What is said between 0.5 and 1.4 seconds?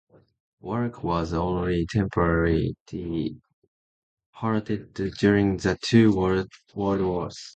Work was